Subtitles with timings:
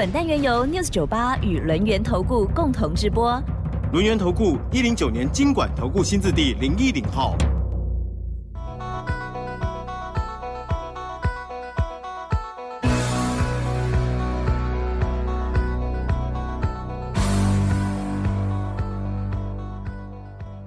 [0.00, 3.38] 本单元由 News 九八与轮源投顾共同直播。
[3.92, 7.36] 轮源投顾一零九年经管投顾新字第零一零号。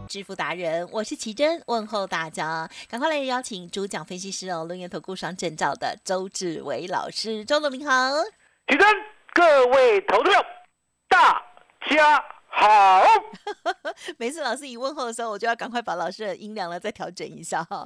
[0.07, 8.11] 致富达人，我是奇珍，问候大家，赶快来邀请主讲分析师哦，轮源投顾上证照的周志伟老师，周总您好，
[8.67, 8.87] 奇珍，
[9.33, 10.45] 各位投资者，
[11.09, 11.41] 大
[11.89, 12.23] 家。
[12.55, 13.03] 好，
[14.17, 17.85] 每次老师一问候的时候，我就要赶快把老师的音量呢再调整一下哈，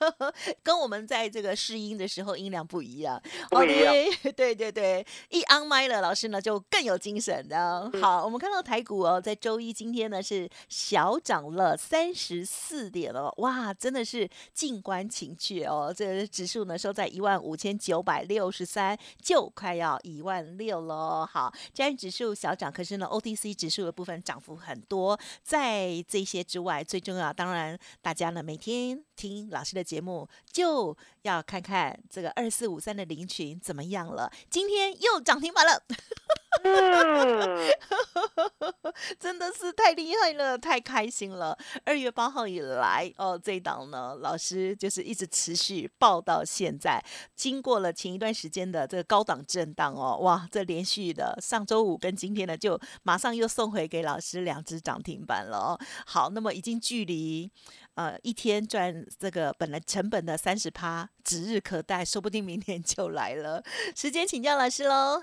[0.62, 3.20] 跟我们在这个试音的时候音量不一样。
[3.50, 3.92] 不一样，
[4.36, 7.90] 对 对对，一 on 麦了，老师呢就更有精神的。
[8.00, 15.92] 好，我们看到台股哦，在周一今天呢是小涨了三十四点哦，哇，真的是静观情趣哦。
[15.96, 21.26] 这个指数呢收在一万五千九百六十三，就快要一万六喽。
[21.30, 34.28] 好，加权指数小涨，可是呢 OTC 指数的部部分涨幅很多，在这些之外，最重要当然大家呢每天听老师的节目，就要看看这个二四五三的林群怎么样了。
[34.50, 35.84] 今天又涨停板了。
[39.18, 41.56] 真的是太厉害了，太开心了！
[41.84, 47.02] 二月八号以来，哦，这一档呢，老师就是一直持续报到现在。
[47.34, 55.78] 经过了前一段时间的这个高档震荡哦，哇，这连续的上周五跟今天呢，就马上又送回给老师两只涨停板了哦。
[56.06, 57.50] 好，那么已经距离
[57.94, 63.62] 呃一天赚这个本来成本的三十趴指日可待，说不定明天就来了。
[63.96, 65.22] 时间请教老师喽。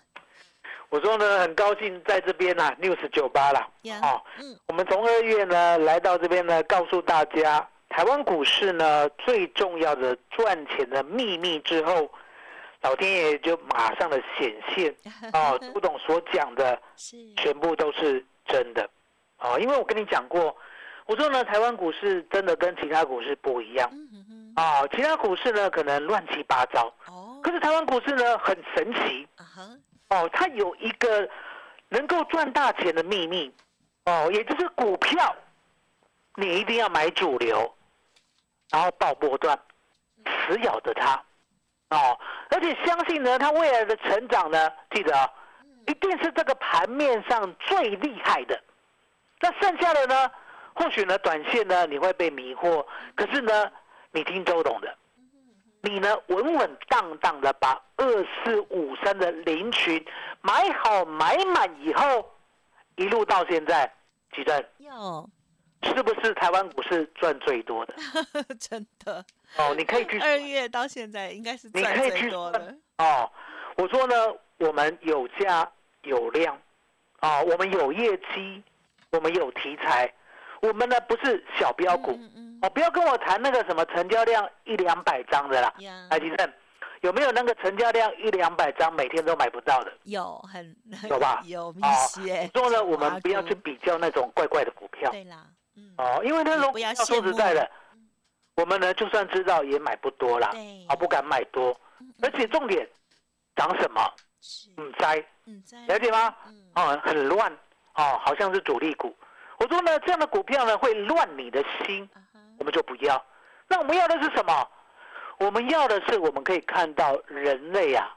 [0.90, 3.60] 我说呢，很高兴在这边呢，news 九八了。
[4.02, 12.10] 哦，嗯，我们从二月呢来到这边呢，告诉大家台湾股市呢最重要的赚钱的秘密之后，
[12.82, 14.96] 老天爷就马上的显现。
[15.34, 16.80] 哦，朱董所讲的，
[17.38, 18.90] 全部都是真的。
[19.38, 20.56] 哦，因为我跟你讲过，
[21.06, 23.88] 我说呢，台湾股市真的跟其他股市不一样。
[24.56, 26.92] 哦，其他股市呢可能乱七八糟。
[27.06, 29.28] 哦，可是台湾股市呢很神奇。
[30.10, 31.30] 哦，它有一个
[31.90, 33.54] 能够赚大钱的秘密，
[34.06, 35.36] 哦，也就是股票，
[36.36, 37.72] 你一定要买主流，
[38.72, 39.58] 然后爆波段，
[40.26, 41.24] 死咬着它，
[41.90, 45.30] 哦，而且相信呢，它未来的成长呢，记得啊，
[45.86, 48.60] 一定是这个盘面上最厉害的。
[49.40, 50.32] 那剩下的呢，
[50.74, 53.72] 或许呢，短线呢你会被迷惑，可是呢，
[54.12, 54.96] 你听周董的。
[55.82, 58.06] 你呢，稳稳当当的把二
[58.44, 60.04] 四五三的林群
[60.42, 62.30] 买好买满以后，
[62.96, 63.92] 一路到现在，
[64.36, 64.66] 几阵？
[64.80, 65.30] 有，
[65.84, 67.96] 是不是台湾股市赚最多的？
[68.60, 69.26] 真的
[69.58, 73.32] 哦，你可以去二月到现在应该是赚最多的哦。
[73.78, 74.16] 我说呢，
[74.58, 75.72] 我们有价
[76.04, 76.60] 有量
[77.22, 78.62] 啊，我们有业绩，
[79.12, 80.14] 我们有题材。
[80.62, 82.20] 我们呢不是小标股，
[82.62, 85.74] 哦，不要跟我谈那个什么成交量一两百张的啦。
[86.10, 86.54] 哎，吉正，
[87.02, 89.92] 有没有那个成交量一两百张每天都买不到的？
[90.04, 90.76] 有，很
[91.10, 91.42] 有吧？
[91.48, 92.50] 有一些。
[92.54, 95.10] 说呢，我们不要去比较那种怪怪的股票。
[95.12, 95.94] 对啦，嗯。
[95.98, 97.70] 哦，因为那种要说实在的，
[98.56, 100.52] 我们呢就算知道也买不多啦，
[100.88, 101.80] 啊，不敢买多。
[102.22, 102.88] 而且重点，
[103.56, 104.02] 涨什么？
[104.78, 105.24] 嗯，灾。
[105.46, 106.36] 嗯，了解吗？
[106.48, 106.72] 嗯。
[106.76, 107.52] 哦，很乱。
[107.96, 109.16] 哦，好像是主力股。
[109.58, 112.10] 我说呢，这样的股票呢会乱你的心，
[112.60, 113.26] 我们就不要。
[113.68, 114.70] 那我们要的是什么？
[115.40, 118.16] 我们要的是我们可以看到人类啊，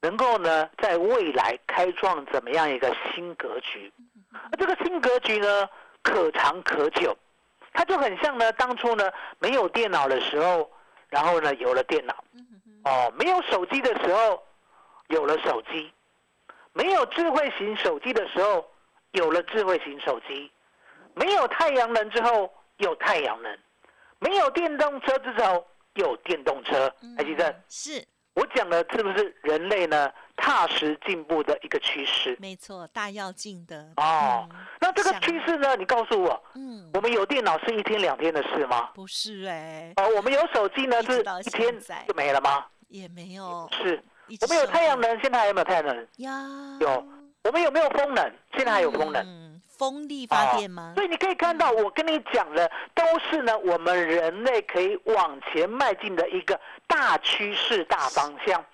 [0.00, 3.92] 能够呢在未来开创怎么样一个新格局。
[4.32, 5.68] 而这个新格局呢，
[6.02, 7.16] 可长可久。
[7.74, 10.70] 它就很像呢当初呢没有电脑的时候，
[11.10, 12.24] 然后呢有了电脑。
[12.84, 14.42] 哦，没有手机的时候，
[15.08, 15.92] 有了手机；
[16.72, 18.66] 没有智慧型手机的时候，
[19.10, 20.50] 有了智慧型手机。
[21.14, 23.58] 没有太阳能之后有太阳能，
[24.18, 26.92] 没有电动车之后有电动车。
[27.16, 27.54] 还记得？
[27.68, 28.04] 是
[28.34, 32.36] 我讲的是不是人类呢踏实进步的一个趋势？
[32.38, 34.46] 没错，大要进的哦。
[34.78, 35.74] 那这个趋势呢？
[35.76, 38.90] 你告诉我，嗯，我们有电脑是一天两天的事吗？
[38.94, 39.92] 不是哎。
[39.96, 42.66] 哦，我们有手机呢是一天就没了吗？
[42.88, 43.66] 也没有。
[43.72, 44.02] 是，
[44.42, 46.06] 我们有太阳能，现在还有没有太阳能？
[46.16, 46.86] 有。
[46.86, 47.08] 有。
[47.44, 48.30] 我们有没有风能？
[48.54, 49.45] 现在还有风能，
[49.76, 50.92] 风力发电吗？
[50.94, 58.64] 所以你可以看到，我跟你讲的都是呢，我们人类可以往前迈进的一个大趋势、大方向。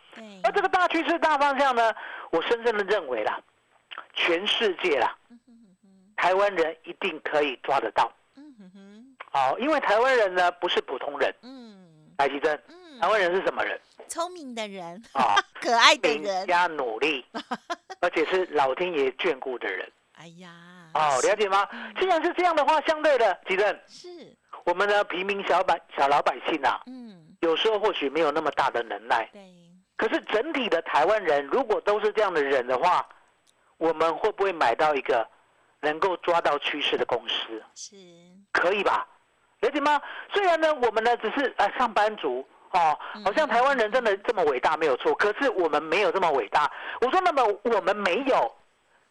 [0.44, 1.93] 而这个大趋势、大方向呢，
[2.31, 3.40] 我深深的认为啦，
[4.14, 5.16] 全世界啦，
[6.16, 8.12] 台湾人一定可以抓得到。
[9.31, 11.34] 好，因为台湾人呢不是普通人。
[11.43, 12.62] 嗯，白吉珍，
[13.00, 13.81] 台湾人是什么人？
[14.06, 17.25] 聪明的人啊， 可爱的人，加努力，
[18.00, 19.90] 而且是老天爷眷顾的人。
[20.16, 21.68] 哎呀，哦，了解吗？
[21.98, 24.08] 既然是这样的话，相对的，吉正是
[24.64, 29.28] 我们的平民小百小老百姓啊，嗯，有时候或许没有那么大的能耐。
[29.32, 29.40] 对。
[29.96, 33.06] 可是整体的台湾人，如果都是这样的人的话，
[33.76, 35.24] 我们会不会买到一个
[35.80, 37.62] 能够抓到趋势的公司？
[37.74, 37.96] 是，
[38.52, 39.06] 可以吧？
[39.60, 40.00] 了解吗？
[40.32, 46.68] 虽然呢，我们呢只是呃上班族哦，好像台湾人真的这么伟大没有错，可是我们没有这么伟大。
[47.00, 48.52] 我说那么我们没有，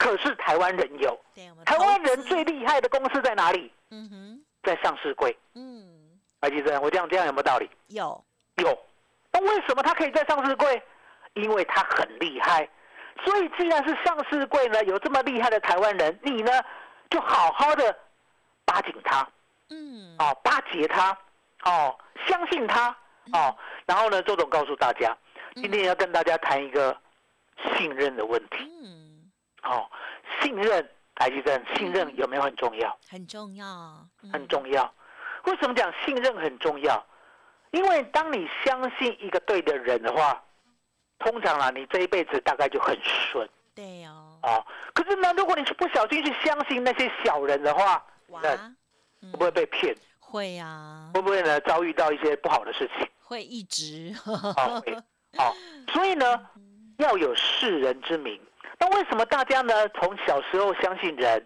[0.02, 1.16] 可是台湾人有。
[1.64, 3.72] 台湾人最厉害的公司在哪里？
[3.92, 5.38] 嗯哼，在上市柜。
[5.54, 7.70] 嗯，白吉生，我这样这样有没有道理？
[7.90, 8.24] 有，
[8.56, 8.76] 有。
[9.32, 10.82] 那为什么他可以在上市柜？
[11.36, 12.68] 因为他很厉害。
[13.24, 16.52] 所以既然是上市柜呢，有这么厉害的台湾人，你呢
[17.12, 17.96] 就好好的
[18.66, 19.28] 巴紧他。
[19.70, 21.16] 嗯，哦，巴结他，
[21.64, 21.96] 哦，
[22.28, 22.90] 相信他，
[23.34, 23.56] 哦，
[23.86, 25.16] 然后呢，周总告诉大家，
[25.54, 26.98] 今天要跟大家谈一个
[27.76, 28.58] 信任的问题。
[28.84, 29.11] 嗯，
[29.64, 29.90] 哦，
[30.42, 32.98] 信任，台积电，信任有没有很重要？
[33.10, 34.94] 很重要，很重要。
[35.46, 37.06] 为什么讲信任很重要？
[37.72, 40.44] 因为当你相信一个对的人的话，
[41.20, 43.48] 通常啊，你这一辈子大概就很顺。
[43.74, 44.40] 对哦。
[44.44, 48.06] 哦，可是呢，如果你是不小心去相信那些小人的话，
[48.42, 48.74] 那。
[49.24, 49.96] 会不会被骗？
[50.20, 51.12] 会呀。
[51.14, 51.60] 会不会呢？
[51.62, 53.08] 遭遇到一些不好的事情？
[53.20, 54.12] 会一直。
[54.26, 54.82] 好，
[55.94, 56.50] 所以呢，
[56.98, 58.42] 要有世人之名。
[58.82, 61.46] 那为什么大家呢，从小时候相信人，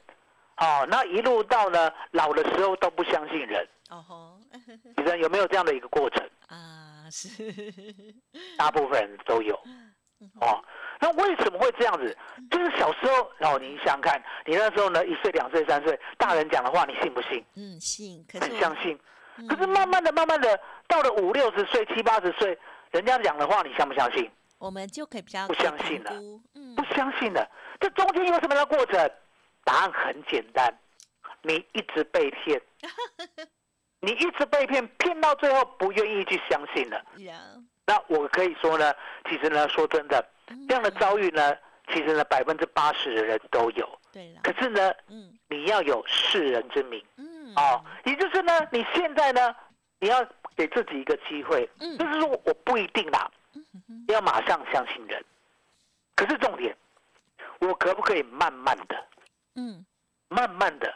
[0.56, 3.68] 哦，那一路到呢老的时候都不相信人？
[3.90, 4.40] 哦吼，
[4.96, 6.26] 其实有没有这样的一个过程？
[6.48, 7.28] 啊，是。
[8.58, 9.54] 大部分人都有。
[10.40, 10.64] 哦。
[11.02, 12.18] 那为什么会这样子？
[12.50, 17.44] 就是小时候，哦，你想想看，你那时候呢，一岁、两岁、三岁，大人讲的话，你信不信？
[17.58, 18.98] 嗯，信，很相信。
[19.50, 22.58] 可是慢慢的、慢慢的，到了五六十岁、七八十岁，
[22.92, 24.32] 人家讲的话，你相不相信？
[24.58, 26.12] 我们就可以比较不相信了。
[26.76, 27.48] 不相信了。
[27.80, 29.12] 这中间有什么样的过程？
[29.64, 30.72] 答案很简单，
[31.42, 32.62] 你一直被骗，
[34.00, 37.04] 你一直被骗，骗到最后不愿意去相信了。
[37.88, 38.94] 那我可以说呢，
[39.30, 40.24] 其实呢，说真的。
[40.68, 41.56] 这样的遭遇呢，
[41.88, 44.00] 其实呢，百分之八十的人都有。
[44.12, 44.36] 对。
[44.44, 47.04] 可是呢，嗯，你要有世人之名。
[47.18, 47.52] 嗯。
[47.56, 49.56] 哦，也就是呢，你现在呢，
[50.00, 50.24] 你要
[50.56, 51.68] 给自己一个机会。
[51.80, 51.98] 嗯。
[51.98, 53.32] 就是说，我不一定啦。
[53.56, 55.24] 嗯要马上相信人。
[56.16, 56.76] 可是重点，
[57.60, 59.08] 我可不可以慢慢的？
[59.56, 59.86] 嗯。
[60.28, 60.92] 慢慢的，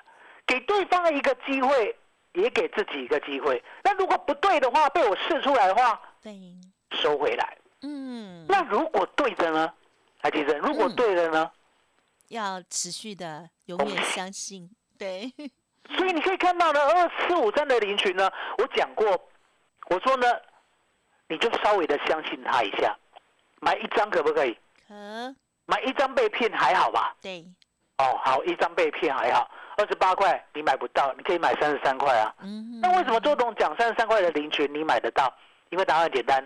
[0.47, 1.95] 给对方一个机会，
[2.33, 3.63] 也给自己一个机会。
[3.83, 6.33] 那如果不对的话，被我试出来的话，对，
[6.91, 7.57] 收回来。
[7.83, 9.71] 嗯，那如果对的呢？
[10.17, 11.51] 海迪生，如果对的呢？
[12.29, 15.31] 要持续的永远相信，对。
[15.95, 19.29] 所以你可以看到呢，二四五三的林群呢，我讲过，
[19.91, 20.27] 我说呢，
[21.29, 22.93] 你就稍微的相信他一下，
[23.61, 24.57] 买一张可不可以？
[24.87, 24.93] 可。
[25.65, 27.15] 买一张被骗还好吧？
[27.21, 27.45] 对。
[27.99, 32.33] 哦，好，一张被骗还好，二十八块你买不到，你可以买三十三块啊。
[32.41, 32.81] 嗯。
[32.81, 35.31] 那为什么周董讲三十三块的林群你买得到？
[35.69, 36.45] 因为答案简单。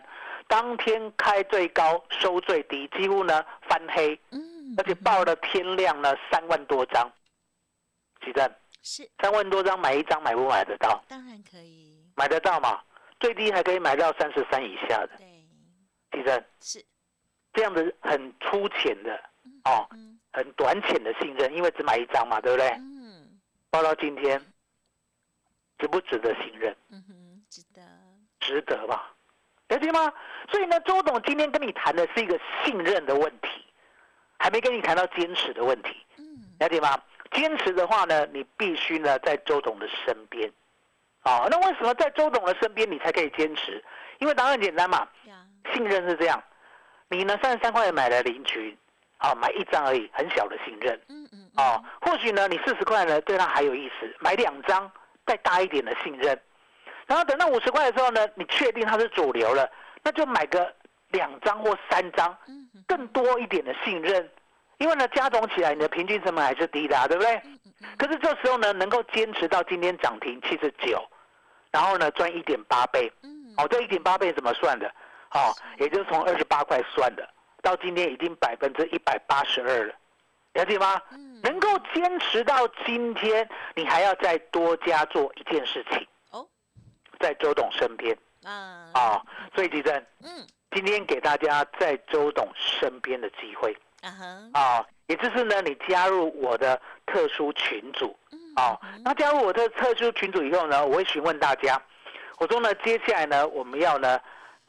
[0.50, 7.10] 当天开最高收最低，几乎呢翻黑，嗯，而且报了天量呢三万多张，
[8.26, 8.52] 几张？
[8.82, 11.02] 是三万多张买一张买不买得到？
[11.08, 12.82] 当然可以，买得到嘛？
[13.24, 16.44] 最低还可以买到三十三以下的，对，几张？
[16.60, 16.86] 是
[17.54, 19.18] 这样子很粗浅的
[19.64, 19.88] 哦，
[20.34, 22.68] 很短浅的信任，因为只买一张嘛，对不对？
[22.72, 23.40] 嗯，
[23.70, 24.38] 报到今天
[25.80, 26.76] 值不值得信任？
[26.90, 27.82] 嗯哼，值得，
[28.42, 29.16] 值得吧？
[29.70, 30.12] 了解吗？
[30.52, 33.48] 所以呢，周董今天跟你谈的是一个信任的问题，
[34.38, 35.96] 还没跟你谈到坚持的问题。
[36.18, 37.02] 嗯，了解吗？
[37.32, 40.52] 坚持的话呢，你必须呢在周董的身边。
[41.24, 43.84] 哦，那为什么在周董的身边你才可以坚持？
[44.20, 45.08] 因为答案简单嘛。
[45.74, 46.44] 信任是这样，
[47.08, 48.78] 你呢三十三块买了零群，
[49.18, 51.00] 啊，买一张而已，很小的信任。
[51.08, 51.50] 嗯嗯。
[51.56, 54.92] 哦，或许呢你四十块呢对他还有意思，买两张
[55.26, 56.38] 再大一点的信任。
[57.08, 59.70] 然后等到五十块的时候呢，你确定它是主流了，
[60.04, 60.74] 那就买个
[61.10, 62.38] 两张或三张，
[62.88, 64.30] 更多一点的信任，
[64.78, 67.42] 因为呢加总起来你的平均成本还是低的，对不对？
[67.98, 71.06] 可是这时候呢，能够坚持到今天涨停七十九，
[71.74, 73.54] 然后呢赚一点八倍，嗯。
[73.58, 74.88] 哦，这一点八倍怎么算的？
[75.32, 77.28] 哦，也就是从二十八块算的，
[77.62, 79.94] 到今天已经百分之一百八十二了，
[80.54, 81.02] 了解吗？
[81.44, 86.08] 能够坚持到今天，你还要再多加做一件事情。
[86.32, 86.48] 哦，
[87.20, 88.18] 在周董身边。
[88.44, 88.90] 啊。
[88.94, 89.22] 啊，
[89.54, 93.76] 所以吉正，嗯，今天给大家在周董身边的机会。
[94.02, 94.60] 啊哈。
[94.60, 98.16] 啊，也就是呢，你加入我的特殊群组
[98.56, 101.82] 啊，那加入我的特殊群组以后呢，我会询问大家，
[102.40, 104.20] 我说呢，接下来呢，我们要呢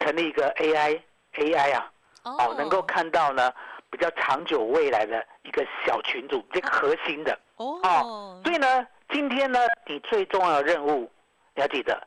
[0.01, 1.01] 成立一个 AI
[1.35, 3.53] AI 啊，哦，能够看到呢。
[3.91, 7.39] 比较长久未来的一个小群组，这核心的。
[7.59, 11.09] 哦，所以呢，今天呢，你最重要的任务
[11.55, 12.05] 你要记得，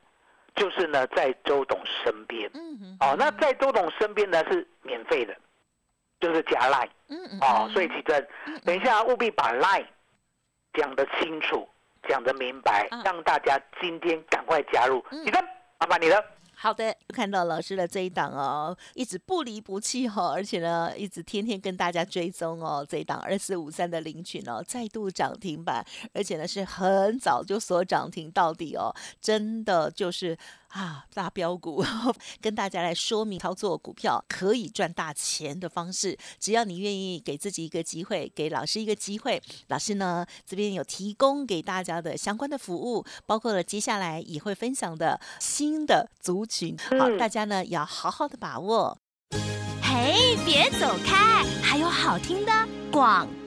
[0.53, 5.33] 就是呢，在周董身边，嗯哦，那在周董身边呢是免费的，
[6.19, 8.27] 就是加 line，嗯嗯，哦，所以其实
[8.65, 9.85] 等一下务必把 line
[10.77, 11.67] 讲得清楚，
[12.07, 15.43] 讲得明白，让大家今天赶快加入，你的
[15.79, 16.23] 麻烦你了。
[16.59, 30.37] 好的，看到老师的这一档哦，一直不离不弃哈，而且呢，一直天天跟大家追踪哦，这一档二四五三的领群哦，再度涨停板，而且呢是很早就锁涨停到底哦，真的就是。
[30.69, 31.83] 啊，大标股
[32.41, 48.97] 跟大家来说明操作股票可以赚大钱的方式，只要你愿意给自己一个机会，给老师一个机会，老师呢这边有提供给大家的相关的服务，包括了接下来也会分享的新的族群，好，大家呢要好好的把握。
[49.81, 52.51] 嘿，别走开，还有好听的
[52.91, 53.25] 广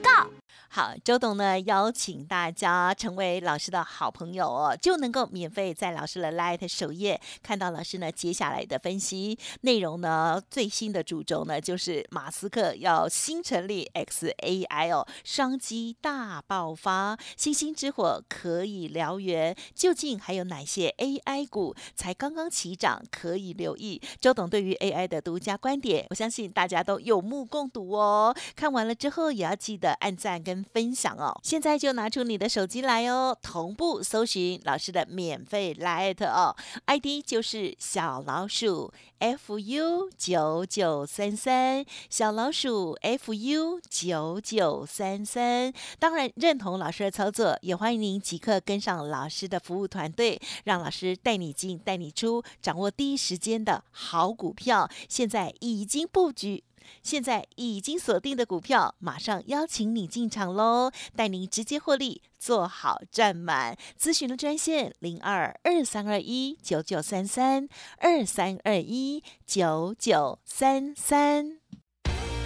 [0.73, 10.41] 好，周董呢邀请大家成为老师的好朋友哦，就能够免费在老师的 Light 首页看到老师呢接下来的分析内容呢。
[10.49, 19.53] 最新的主轴呢就是马斯克要新成立 XAI 哦，商机大爆发，星星之火可以燎原。
[19.75, 24.01] 究竟还有哪些 AI 股才刚刚起涨可以留意？
[24.21, 28.33] 周董对于 AI 的独家观点，我相信大家都有目共睹哦。
[28.55, 30.60] 看完了之后也要记得按赞跟。
[30.73, 45.71] 分享哦，现在就拿出你的手机来哦，同步搜寻老师的免费来特哦，ID 就是小老鼠 fu 九九三三，小老鼠 fu 九九三三。
[45.99, 54.89] 当然认同老师的操作，也欢迎您即刻跟上老师的服务团队，让老师带你进带你出，掌握第一时间的好股票。
[55.07, 56.63] 现在已经布局。
[57.03, 63.77] 现在已经锁定的股票，马上邀请你进场喽，带您直接获利，做好赚满。
[63.99, 67.67] 咨询的专线零二二三二一九九三三
[67.97, 71.57] 二三二一九九三三。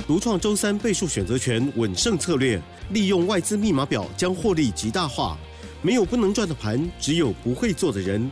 [0.07, 2.61] 独创周三倍数选择权稳胜策略，
[2.91, 5.37] 利用外资密码表将获利极大化。
[5.81, 8.31] 没有不能赚的盘，只有不会做的人。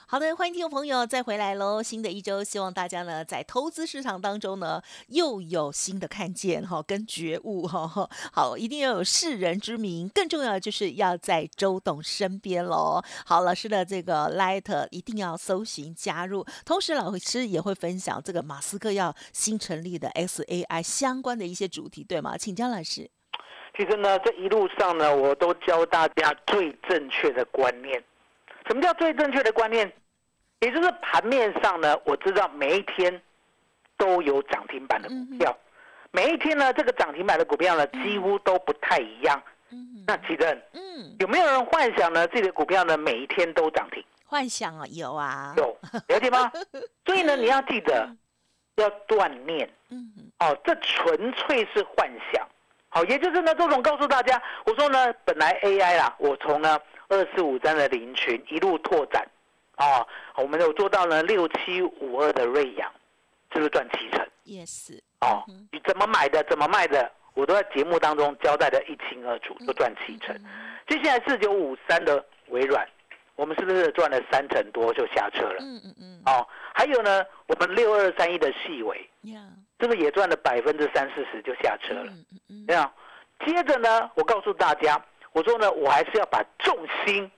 [0.11, 1.81] 好的，欢迎听众朋友再回来喽！
[1.81, 7.87] 新的一周，希望大家呢在投资市场当中呢又有新的看见哈，跟觉悟哈。
[8.33, 13.01] 好，一定要有世人之名，更重要的就是要在周董身边喽。
[13.25, 22.37] 好，老师的这个 Light 一定要搜寻加入，同时老师也会分享这个马斯克要新成立的 S A I 相关的一些主题，对吗？
[22.37, 23.09] 请江老师。
[23.77, 28.03] 其实呢，这一路上呢，我都教大家最正确的观念。
[28.67, 29.89] 什么叫最正确的观念？
[30.61, 33.21] 也就是盘面上呢，我知道每一天
[33.97, 35.57] 都有涨停板的股票，
[36.11, 39.41] 每一天呢，这个涨停板的股票呢，几乎都不太一样。
[40.05, 42.27] 那奇正，嗯，有没有人幻想呢？
[42.27, 44.03] 自己的股票呢，每一天都涨停？
[44.25, 45.77] 幻想啊，有啊，有
[46.07, 46.51] 了解吗？
[47.05, 48.07] 所以呢，你要记得
[48.75, 49.67] 要锻炼。
[49.89, 52.45] 嗯，哦，这纯粹是幻想。
[52.89, 56.77] 好，也就是呢，周总告诉大家，我说呢，本来 AI 啦，我从呢
[57.07, 59.25] 二四五三的林群一路拓展。
[59.81, 62.91] 哦，我们有做到呢六七五二的瑞阳，
[63.51, 64.99] 是不是赚七成？Yes。
[65.21, 70.39] 哦，你怎么买的，怎么卖的，我都在节目当中交代的一清二楚，都赚七成。
[70.87, 72.87] 接下来四九五三的微软，
[73.35, 75.57] 我们是不是赚了三成多就下车了？
[75.59, 76.21] 嗯嗯嗯。
[76.25, 79.09] 哦，还有呢，我们六二三一的细微，
[79.79, 82.11] 是不是也赚了百分之三四十就下车了？
[82.11, 82.65] 嗯嗯嗯。
[82.67, 82.91] 这样，
[83.45, 87.31] 接着呢，我告诉大家，我说呢，我还是要把重心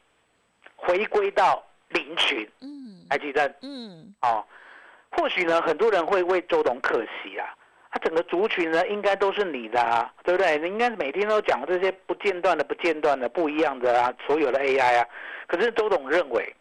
[0.76, 1.64] 回归到。
[1.94, 4.46] 林群，嗯，还记得，嗯，哦，
[5.12, 7.48] 或许呢，很多人会为周董可惜啊，
[7.92, 10.58] 他整个族群呢，应该都是你的啊，对不对？
[10.58, 15.08] 你应该每天都讲这些不间断的、不间断的、不一样的啊，所有的 AI 啊。
[15.48, 16.56] 可是周董认为，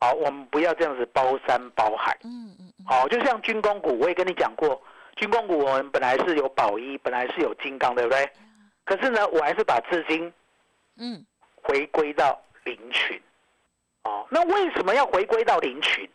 [0.00, 4.80] 好，我们不要这样子包山包海，嗯嗯，好，就像军工股，我也跟你讲过，
[5.16, 8.28] 军工股我们本来是有宝一，本来是有金刚，对不对？
[8.84, 10.32] 可是呢，我还是把资金，
[10.98, 11.24] 嗯，
[11.62, 13.20] 回归到林群。
[14.08, 16.08] 哦，那为什么要回归到林群？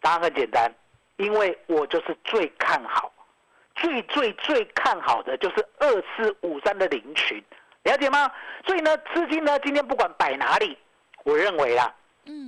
[0.00, 0.72] 答案很简单，
[1.16, 3.12] 因为我就是最看好。
[3.74, 7.42] 最最最看好的就是二四五三的林群，
[7.82, 8.30] 了解吗？
[8.64, 10.78] 所以呢，资金呢今天不管摆哪里，
[11.24, 11.94] 我认为啊，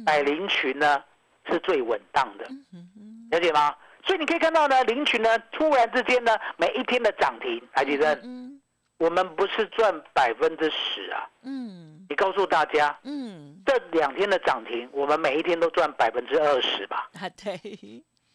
[0.07, 1.05] 摆林群呢
[1.47, 2.49] 是最稳当的，
[3.31, 3.75] 了解吗？
[4.07, 8.59] 所以你可以看到呢，林群呢突然之间呢每一天的涨停，海吉生，
[8.97, 17.11] 我们不是赚百分之十啊，嗯，你告诉大家，嗯，这两天的涨停，我们每一天都赚百分之二十吧？
[17.21, 17.53] 啊，对，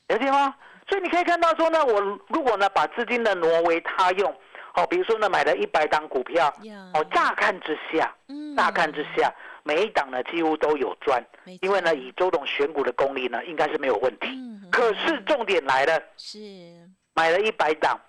[0.08, 0.54] 了解吗？
[0.88, 4.32] 所以你可以看到说呢，我如果呢把资金呢挪为他用，
[4.75, 6.54] 哦，比如说呢买了一百档股票，
[6.94, 8.13] 哦，乍看之下，
[8.56, 11.25] 乍看之下，每一档呢几乎都有赚，
[11.62, 14.30] 因为呢以周董选股的功力呢应该是没有问题。
[14.72, 16.38] 可是重点来了，是
[17.16, 18.00] 买了一百档，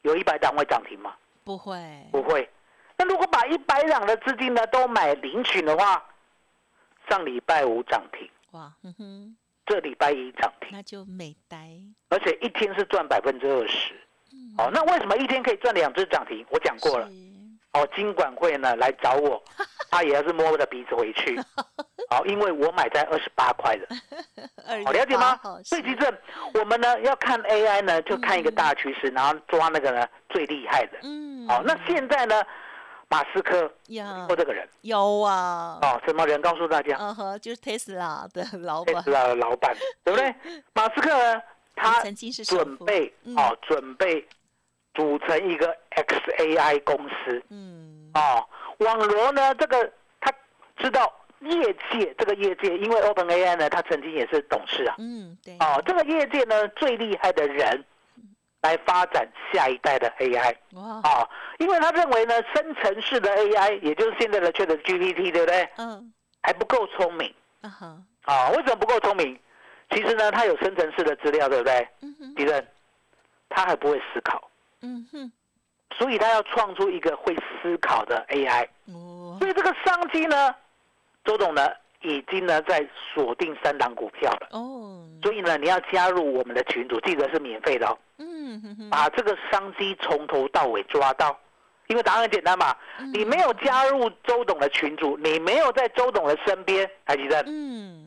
[0.00, 1.12] 有一百档会涨停吗？
[1.44, 1.78] 不会，
[2.10, 2.48] 不会。
[2.96, 6.02] 那如果把一百档的资金呢都买领取的话，
[7.08, 8.72] 上礼拜五涨停，哇。
[9.64, 11.70] 这礼拜一涨停，那就美呆，
[12.08, 13.94] 而且一天是赚百分之二十。
[14.58, 16.44] 哦，那为什么一天可以赚两只涨停？
[16.50, 17.08] 我讲过了。
[17.72, 19.42] 哦，金管会呢来找我，
[19.88, 21.40] 他也要是摸我的鼻子回去。
[22.10, 23.86] 好， 因为我买在二十八块的。
[24.84, 25.38] 好，了解吗？
[25.64, 26.20] 所以其实
[26.54, 30.98] 我们呢要看 AI 呢，就看一个大趋势，然后抓那个呢最厉害的。
[31.02, 31.46] 嗯。
[31.48, 32.42] 好，那现在呢？
[33.12, 36.96] 马斯克有过这个人有啊哦，什么人告诉大家？
[36.98, 40.34] 嗯哼，就是特斯拉的老板，特斯拉的老板，对不对？
[40.72, 41.42] 马斯克呢，
[41.76, 42.02] 他
[42.46, 44.26] 准备哦，准备
[44.94, 47.42] 组成一个 XAI 公司。
[47.50, 50.32] 嗯，哦，网罗呢，这个他
[50.78, 54.94] 知道业界这个业界，因为 OpenAI 呢，他曾经也是董事啊。
[54.98, 55.54] 嗯，对。
[55.58, 57.84] 哦，这个业界呢，最厉害的人。
[58.62, 60.54] 来发展下一代的 AI
[61.02, 65.68] 啊，因为他认为呢，生成式的 AI，也就是现在的 Chat GPT，对不对？
[65.76, 67.32] 嗯，还不够聪明。
[67.62, 69.38] 啊哈，啊，为什么不够聪明？
[69.90, 71.88] 其实呢，它有生成式的资料，对不对？
[72.02, 72.66] 嗯哼，敌人，
[73.48, 74.48] 他还不会思考。
[74.80, 75.32] 嗯哼，
[75.98, 78.66] 所以他要创出一个会思考的 AI。
[78.86, 80.54] 哦，所以这个商机呢，
[81.24, 81.68] 周董呢，
[82.02, 84.48] 已经呢在锁定三档股票了。
[84.50, 87.96] 哦，所以呢，你要加入我们的群组，记得是免费的哦。
[88.90, 91.36] 把这个商机从头到尾抓到，
[91.88, 92.76] 因为答案很简单嘛，
[93.12, 97.42] 你没有加入周董的群组，你没有在周董的身边，还记得？
[97.46, 98.01] 嗯，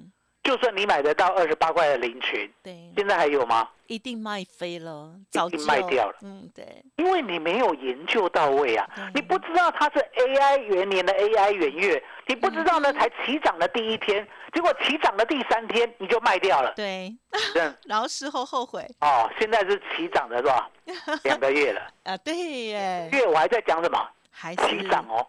[0.45, 3.67] 就算你买得到二十八块的零群，对，现在还有吗？
[3.87, 6.15] 一定卖飞了，早就卖掉了。
[6.21, 14.25] 嗯，对，因为你没有研究到位啊，你不知道它是 AI 元年的 AI 元月，你不知道呢，才起涨的第一天。
[14.53, 17.13] 结果起涨的第三天你就卖掉了，对，
[17.85, 18.87] 然后事后后悔。
[19.01, 20.69] 哦，现在是起涨的是吧？
[21.23, 23.09] 两个月了 啊，对耶。
[23.11, 23.99] 月我还在讲什么？
[24.31, 25.25] 还起涨哦，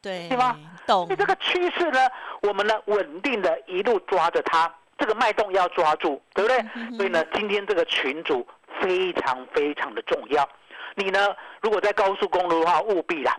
[0.00, 0.56] 对，对吗？
[0.86, 1.06] 懂。
[1.06, 2.00] 所以这个趋势呢，
[2.42, 6.96] 我们呢稳定的一路抓着它，这个脉动要抓住，对不对？
[6.96, 8.46] 所以呢，今天这个群主
[8.80, 10.48] 非常非常的重要。
[10.94, 13.36] 你呢，如果在高速公路的话，务必啦，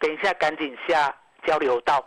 [0.00, 1.14] 等一下赶紧下
[1.46, 2.04] 交流道。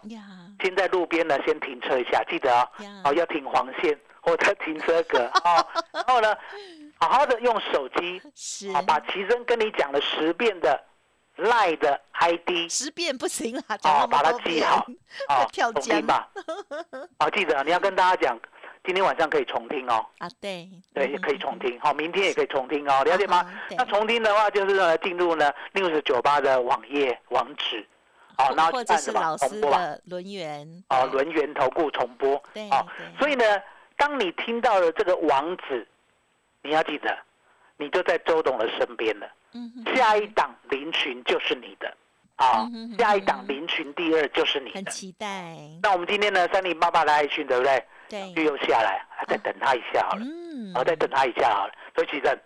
[0.61, 2.67] 先在路边呢，先停车一下，记得啊，
[3.03, 5.63] 哦，要停黄线或者停车格啊。
[5.93, 6.35] 然后呢，
[6.99, 8.19] 好好的用手机，
[8.73, 10.83] 啊，把奇珍跟你讲了十遍的
[11.37, 14.85] 赖的 ID，十遍不行啊，哦，把它记好，
[15.27, 16.29] 啊， 重听吧。
[17.17, 18.39] 啊， 记得你要跟大家讲，
[18.83, 20.05] 今天晚上可以重听哦。
[20.17, 23.49] 啊，对，对，可以重听，好，明天也可以重听哦，了解吗？
[23.71, 27.85] 那重听的话，就是进入呢六十九八的网页网址。
[28.37, 32.69] 哦，那或者是老师的轮圆哦，轮圆投顾重播，对，
[33.17, 33.43] 所以呢，
[33.95, 35.87] 当你听到了这个网址，
[36.61, 37.17] 你要记得，
[37.77, 39.27] 你就在周董的身边了。
[39.53, 41.91] 嗯，下一档林群就是你的，
[42.35, 45.55] 啊，下一档林群第二就是你的，很期待。
[45.81, 47.83] 那我们今天呢，三零八八的爱讯对不对？
[48.09, 51.73] 对，又下来，再等他一下好了，嗯，好，再等他一下好了。
[51.95, 52.39] 所以其实，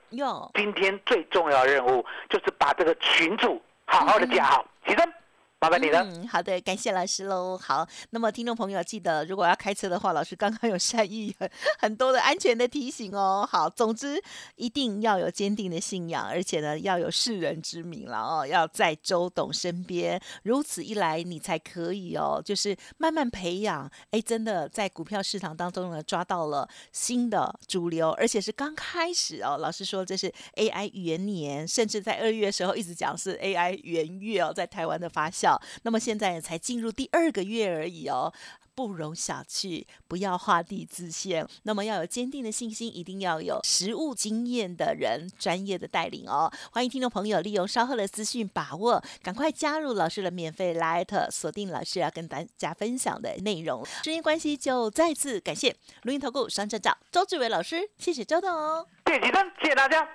[0.55, 5.13] 今天最重要的任务就是把这个群主好好的加好，起身。
[5.61, 5.99] 麻烦你了。
[5.99, 7.55] 嗯，好的，感谢老师喽。
[7.55, 11.47] 好，那么听众朋友记得，如果要开车的话，老师刚刚有善意很
[11.77, 13.47] 很多的安全的提醒哦。
[13.47, 14.19] 好，总之
[14.55, 20.19] 一定要有坚定的信仰，而且呢要有世人之名了哦，要在周董身边。
[20.41, 23.87] 如此一来，你才可以哦，就是慢慢培养。
[24.09, 29.57] 哎，真的在股票市场当中呢，抓到了新的主流，而且是刚开始哦。
[29.59, 35.50] 老师说这是 AI 元年，甚至在二月的时候一直讲是 AI 元月哦，在台湾的发酵。
[35.83, 38.33] 那么现在才进入第二个月而已哦。
[38.73, 41.45] 不容小觑，不要画地自限。
[41.63, 46.49] 那么要有坚定的信心，一定要有实务经验的人，专业的带领哦。
[46.71, 53.85] 欢迎听众朋友利用稍后的资讯把握，赶快加入老师的免费 Light，锁定老师要跟大家分享的内容。
[53.85, 58.87] 时间关系，就再次感谢录音投顾双站长周志伟老师，谢谢周董哦。
[59.05, 60.07] 谢谢，谢谢大家，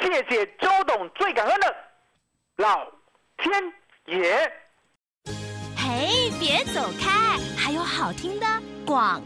[0.00, 1.76] 谢谢周董，最感恩的
[2.56, 2.90] 老
[3.36, 3.72] 天
[4.06, 4.67] 爷。
[5.76, 8.46] 嘿，别走开，还有好听的
[8.84, 9.22] 广。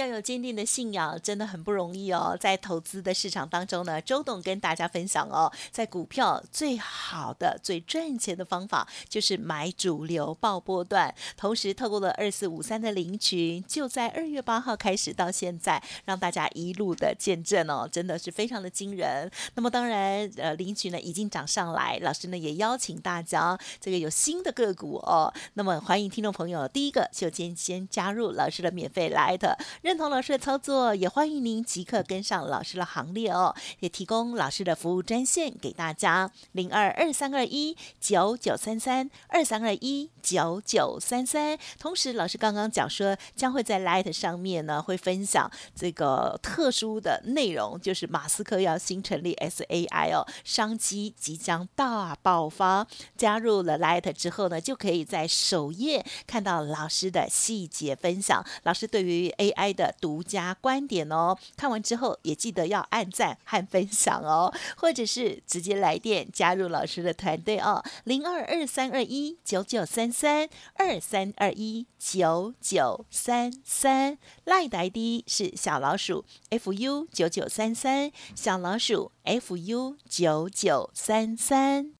[0.00, 2.34] 要有坚定的信仰，真的很不容易哦。
[2.40, 11.14] 在投资的市场当中呢，周董跟大家分享哦，在股票最好的、最赚钱的方法就是买主流报波段。
[11.36, 19.30] 同时，透过了二四五三的领群，就在二月八号开始到现在，让大家一路的见证哦，真的是非常的惊人。
[19.54, 25.30] 那么，当然，呃，领群呢已经涨上来，老师呢也邀请大家，这个有新的个股哦。
[25.54, 29.58] 那么，欢迎听众朋友，第一个就先先加入老师的免费来的。
[29.90, 33.52] 认同老师的操作，也欢迎您即刻跟上老师的行列哦。
[33.80, 41.58] 也提供老师的服务专线给大家：零二二三二一九九三三二三二一九九三三。
[41.76, 52.86] 同时，老师刚刚讲说，将会在 Light 上面呢，会分享这个特殊的内容，就是马斯克要新成立 SAI 哦，商机即将大爆发。
[53.16, 58.46] 加入了 Light 之后呢，就可以在首页看到老师的细节分享。
[58.62, 81.99] 老师对于 AI 的独家观点哦，看完之后也记得要按赞和分享哦，或者是直接来电加入老师的团队哦，零二二三二一九九三三二三二一九九三三，赖的 ID 是小老鼠 fu 九九三三，小老鼠 fu 九九三三。